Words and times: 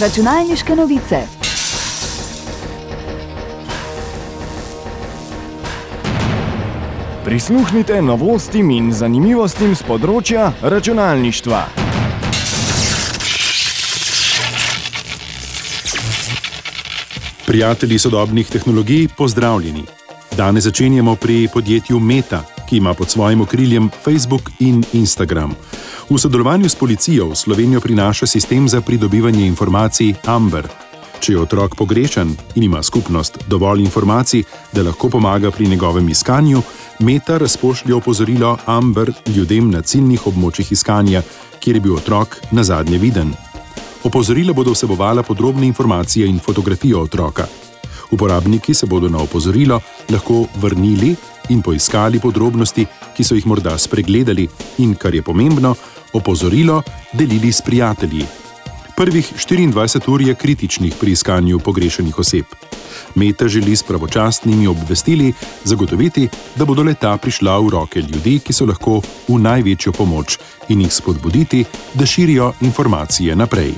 Računalniške 0.00 0.74
novice. 0.76 1.16
Prisluhnite 7.24 8.02
novostim 8.02 8.72
in 8.74 8.88
zanimivostim 8.92 9.76
z 9.78 9.86
področja 9.86 10.48
računalništva. 10.62 11.60
Prijatelji 17.46 17.98
sodobnih 17.98 18.50
tehnologij, 18.50 19.08
pozdravljeni. 19.14 19.86
Danes 20.34 20.66
začenjamo 20.66 21.14
pri 21.14 21.46
podjetju 21.54 22.00
Meta, 22.00 22.42
ki 22.66 22.82
ima 22.82 22.98
pod 22.98 23.14
svojim 23.14 23.46
okriljem 23.46 23.90
Facebook 24.02 24.50
in 24.58 24.82
Instagram. 24.92 25.54
V 26.10 26.18
sodelovanju 26.18 26.68
s 26.68 26.76
policijo 26.76 27.28
v 27.28 27.36
Slovenijo 27.36 27.80
prinaša 27.80 28.26
sistem 28.26 28.68
za 28.68 28.80
pridobivanje 28.80 29.46
informacij 29.46 30.14
Amber. 30.26 30.68
Če 31.20 31.32
je 31.32 31.40
otrok 31.40 31.76
pogrešan 31.76 32.36
in 32.54 32.62
ima 32.62 32.82
skupnost 32.82 33.38
dovolj 33.48 33.80
informacij, 33.80 34.42
da 34.72 34.82
lahko 34.82 35.08
pomaga 35.08 35.50
pri 35.50 35.68
njegovem 35.68 36.08
iskanju, 36.08 36.62
Meta 36.98 37.38
razpošlja 37.38 37.96
opozorilo 37.96 38.58
Amber 38.66 39.12
ljudem 39.26 39.70
na 39.70 39.82
ciljnih 39.82 40.26
območjih 40.26 40.72
iskanja, 40.72 41.22
kjer 41.60 41.76
je 41.76 41.80
bil 41.80 41.96
otrok 41.96 42.36
na 42.52 42.64
zadnje 42.64 42.98
viden. 42.98 43.32
Opozorila 44.04 44.52
bodo 44.52 44.76
vsebovala 44.76 45.22
podrobne 45.22 45.66
informacije 45.66 46.28
in 46.28 46.38
fotografijo 46.38 47.00
otroka. 47.00 47.46
Uporabniki 48.10 48.74
se 48.74 48.86
bodo 48.86 49.08
na 49.08 49.18
opozorilo 49.18 49.80
lahko 50.10 50.44
vrnili 50.60 51.16
in 51.48 51.62
poiskali 51.62 52.20
podrobnosti, 52.20 52.86
ki 53.16 53.24
so 53.24 53.34
jih 53.34 53.46
morda 53.46 53.78
spregledali, 53.78 54.48
in 54.78 54.94
kar 54.94 55.14
je 55.14 55.22
pomembno, 55.22 55.74
opozorilo 56.14 56.82
delili 57.12 57.52
s 57.52 57.60
prijatelji. 57.60 58.24
Prvih 58.96 59.32
24 59.48 60.10
ur 60.10 60.22
je 60.22 60.34
kritičnih 60.34 60.94
pri 61.00 61.12
iskanju 61.12 61.58
pogrešenih 61.58 62.18
oseb. 62.18 62.44
Meta 63.14 63.48
želi 63.48 63.76
s 63.76 63.82
pravočasnimi 63.82 64.66
obvestili 64.66 65.32
zagotoviti, 65.64 66.28
da 66.56 66.64
bodo 66.64 66.82
leta 66.82 67.16
prišla 67.16 67.58
v 67.58 67.68
roke 67.68 68.00
ljudi, 68.00 68.38
ki 68.38 68.52
so 68.52 68.66
lahko 68.66 69.00
v 69.28 69.38
največjo 69.38 69.92
pomoč 69.92 70.38
in 70.68 70.80
jih 70.80 70.94
spodbuditi, 70.94 71.64
da 71.94 72.06
širijo 72.06 72.52
informacije 72.60 73.36
naprej. 73.36 73.74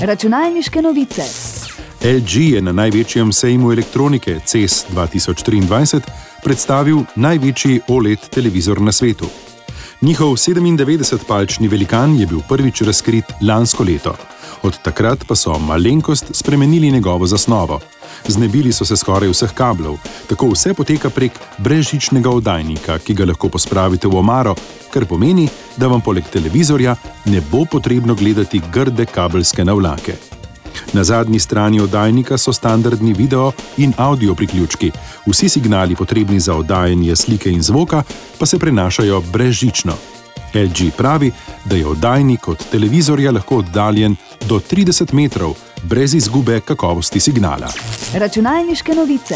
Računalniške 0.00 0.82
novice. 0.82 1.22
LG 2.04 2.36
je 2.36 2.62
na 2.62 2.72
največjem 2.72 3.32
sejmu 3.32 3.72
elektronike 3.72 4.40
CES 4.44 4.86
2023 4.94 6.00
predstavil 6.44 7.04
največji 7.16 7.80
OLED 7.88 8.28
televizor 8.30 8.80
na 8.80 8.92
svetu. 8.92 9.26
Njihov 10.02 10.32
97-palčni 10.32 11.68
velikan 11.68 12.20
je 12.20 12.26
bil 12.26 12.40
prvič 12.48 12.80
razkrit 12.82 13.24
lansko 13.42 13.84
leto. 13.84 14.14
Od 14.62 14.78
takrat 14.82 15.24
pa 15.28 15.36
so 15.36 15.58
malenkost 15.58 16.24
spremenili 16.32 16.90
njegovo 16.90 17.26
zasnovo. 17.26 17.80
Znebili 18.28 18.72
so 18.72 18.84
se 18.84 18.96
skoraj 18.96 19.28
vseh 19.28 19.52
kablov, 19.52 19.98
tako 20.28 20.48
vse 20.48 20.74
poteka 20.74 21.10
prek 21.10 21.32
brezžičnega 21.58 22.30
oddajnika, 22.30 22.98
ki 22.98 23.14
ga 23.14 23.28
lahko 23.28 23.48
pospravite 23.48 24.08
v 24.08 24.16
omaro, 24.16 24.54
kar 24.90 25.04
pomeni, 25.04 25.48
da 25.76 25.86
vam 25.86 26.00
poleg 26.00 26.24
televizorja 26.32 26.96
ne 27.24 27.40
bo 27.52 27.64
potrebno 27.70 28.14
gledati 28.14 28.62
grde 28.72 29.06
kabelske 29.06 29.64
navlake. 29.64 30.39
Na 30.92 31.04
zadnji 31.04 31.38
strani 31.38 31.80
oddajnika 31.80 32.38
so 32.38 32.52
standardni 32.52 33.12
video 33.12 33.52
in 33.76 33.92
audio 33.96 34.34
priključki. 34.34 34.90
Vsi 35.26 35.48
signali, 35.48 35.96
potrebni 35.96 36.40
za 36.40 36.54
oddajanje 36.54 37.16
slike 37.16 37.50
in 37.50 37.62
zvoka, 37.62 38.02
pa 38.38 38.46
se 38.46 38.58
prenašajo 38.58 39.20
brezžično. 39.20 39.92
LG 40.54 40.90
pravi, 40.96 41.30
da 41.64 41.76
je 41.76 41.86
oddajnik 41.86 42.48
od 42.48 42.70
televizorja 42.70 43.30
lahko 43.30 43.56
oddaljen 43.56 44.16
do 44.48 44.60
30 44.70 45.14
metrov, 45.14 45.54
brez 45.82 46.14
izgube 46.14 46.60
kakovosti 46.60 47.20
signala. 47.20 47.68
Računalniške 48.14 48.94
novice. 48.94 49.34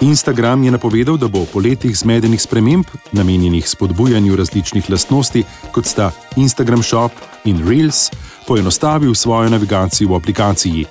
Instagram 0.00 0.64
je 0.64 0.70
napovedal, 0.70 1.16
da 1.16 1.28
bo 1.28 1.44
po 1.52 1.60
letih 1.60 1.96
zmedenih 1.96 2.42
sprememb, 2.42 2.86
namenjenih 3.12 3.68
spodbujanju 3.68 4.36
različnih 4.36 4.90
lastnosti, 4.90 5.44
kot 5.72 5.86
sta 5.86 6.10
Instagram 6.36 6.82
Shop 6.82 7.12
in 7.44 7.68
Reels, 7.68 8.10
poenostavil 8.46 9.14
svojo 9.14 9.48
navigacijo 9.48 10.08
v 10.08 10.16
aplikaciji. 10.16 10.84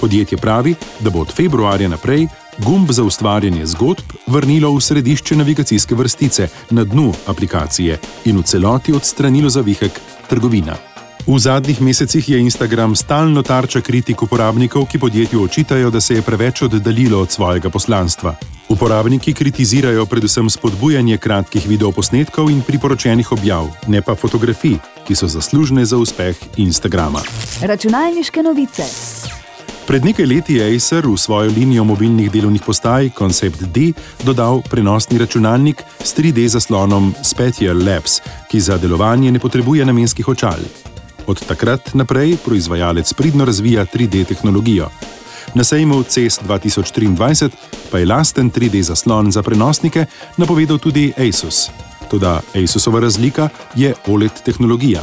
Podjetje 0.00 0.38
pravi, 0.38 0.74
da 1.00 1.10
bo 1.10 1.20
od 1.20 1.32
februarja 1.32 1.88
naprej 1.88 2.26
gumb 2.58 2.90
za 2.90 3.04
ustvarjanje 3.04 3.66
zgodb 3.66 4.12
vrnilo 4.26 4.72
v 4.74 4.80
središče 4.80 5.36
navigacijske 5.36 5.94
vrstice 5.94 6.48
na 6.70 6.84
dnu 6.84 7.12
aplikacije 7.26 7.98
in 8.24 8.38
v 8.38 8.42
celoti 8.42 8.92
odstranilo 8.92 9.50
zavihek 9.50 10.00
trgovina. 10.28 10.76
V 11.26 11.38
zadnjih 11.38 11.82
mesecih 11.82 12.28
je 12.28 12.38
Instagram 12.38 12.96
stalno 12.96 13.42
tarča 13.42 13.80
kritik 13.80 14.22
uporabnikov, 14.22 14.86
ki 14.86 14.98
podjetju 14.98 15.42
očitajo, 15.42 15.90
da 15.90 16.00
se 16.00 16.14
je 16.14 16.22
preveč 16.22 16.62
oddaljilo 16.62 17.20
od 17.20 17.30
svojega 17.30 17.70
poslanstva. 17.70 18.34
Uporabniki 18.68 19.32
kritizirajo 19.32 20.06
predvsem 20.06 20.50
spodbujanje 20.50 21.18
kratkih 21.22 21.68
videoposnetkov 21.68 22.50
in 22.50 22.62
priporočenih 22.66 23.32
objav, 23.32 23.68
ne 23.86 24.02
pa 24.02 24.14
fotografij, 24.14 24.80
ki 25.06 25.14
so 25.14 25.28
zaslužne 25.30 25.84
za 25.86 25.96
uspeh 25.96 26.36
Instagrama. 26.56 27.22
Računalniške 27.62 28.42
novice. 28.42 28.82
Pred 29.86 30.04
nekaj 30.04 30.26
leti 30.26 30.58
je 30.58 30.66
Acer 30.76 31.06
v 31.06 31.14
svojo 31.14 31.50
linijo 31.50 31.84
mobilnih 31.84 32.30
delovnih 32.30 32.62
postaj 32.66 33.10
Concept 33.18 33.62
D 33.70 33.92
dodal 34.26 34.62
prenosni 34.70 35.18
računalnik 35.18 35.82
s 36.02 36.10
3D 36.18 36.48
zaslonom 36.48 37.14
Spatial 37.22 37.78
Labs, 37.78 38.18
ki 38.50 38.60
za 38.60 38.78
delovanje 38.78 39.30
ne 39.30 39.38
potrebuje 39.38 39.84
namenskih 39.86 40.28
očal. 40.28 40.58
Od 41.26 41.46
takrat 41.46 41.94
naprej 41.94 42.36
proizvajalec 42.44 43.12
pridno 43.12 43.44
razvija 43.44 43.86
3D 43.86 44.26
tehnologijo. 44.26 44.90
Na 45.54 45.64
sejmu 45.64 46.02
CES 46.02 46.40
2023 46.42 47.50
pa 47.90 47.98
je 47.98 48.06
lasten 48.06 48.50
3D 48.50 48.82
zaslon 48.82 49.32
za 49.32 49.42
prenosnike 49.42 50.06
napovedal 50.36 50.78
tudi 50.78 51.12
Asus. 51.16 51.70
Toda 52.10 52.40
Asusova 52.64 53.00
razlika 53.00 53.48
je 53.74 53.94
OLED 54.06 54.32
tehnologija. 54.44 55.02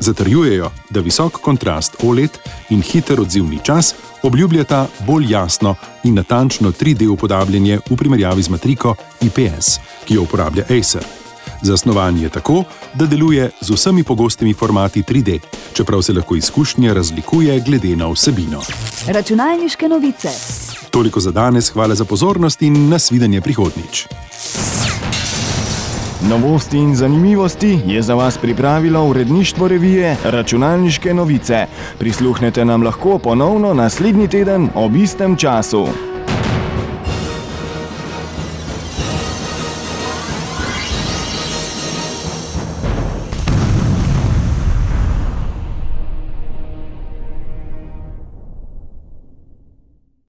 Zatrjujejo, 0.00 0.70
da 0.90 1.00
visok 1.00 1.32
kontrast 1.32 1.96
OLED 2.02 2.30
in 2.70 2.82
hiter 2.82 3.20
odzivni 3.20 3.58
čas 3.64 3.94
obljubljata 4.22 4.86
bolj 5.06 5.32
jasno 5.32 5.74
in 6.04 6.14
natančno 6.14 6.72
3D 6.72 7.08
upodabljanje 7.08 7.78
v 7.90 7.96
primerjavi 7.96 8.42
z 8.42 8.48
matriko 8.48 8.94
IPS, 9.20 9.78
ki 10.04 10.14
jo 10.14 10.22
uporablja 10.22 10.64
Acer. 10.64 11.19
Zasnovan 11.62 12.18
je 12.18 12.28
tako, 12.28 12.64
da 12.94 13.06
deluje 13.06 13.50
z 13.60 13.70
vsemi 13.70 14.04
pogostimi 14.04 14.54
formati 14.54 15.02
3D, 15.02 15.38
čeprav 15.72 16.02
se 16.02 16.12
lahko 16.12 16.36
izkušnja 16.36 16.92
razlikuje 16.92 17.60
glede 17.60 17.96
na 17.96 18.08
vsebino. 18.08 18.60
Računalniške 19.06 19.88
novice. 19.88 20.28
Toliko 20.90 21.20
za 21.20 21.30
danes, 21.30 21.70
hvala 21.70 21.94
za 21.94 22.04
pozornost 22.04 22.62
in 22.62 22.88
nasvidenje 22.88 23.40
prihodnič. 23.40 24.06
Novosti 26.28 26.78
in 26.78 26.96
zanimivosti 26.96 27.78
je 27.86 28.02
za 28.02 28.14
vas 28.14 28.38
pripravilo 28.38 29.04
uredništvo 29.04 29.68
revije 29.68 30.16
Računalniške 30.24 31.14
novice. 31.14 31.66
Prisluhnete 31.98 32.64
nam 32.64 32.82
lahko 32.82 33.18
ponovno 33.18 33.74
naslednji 33.74 34.28
teden 34.28 34.68
ob 34.74 34.96
istem 34.96 35.36
času. 35.36 35.88